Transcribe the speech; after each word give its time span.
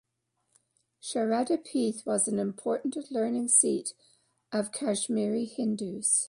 Sharada 0.99 1.63
Peeth 1.63 2.07
was 2.07 2.27
an 2.27 2.39
important 2.39 2.97
learning 3.11 3.49
seat 3.49 3.93
of 4.51 4.71
Kashmiri 4.71 5.45
Hindus. 5.45 6.19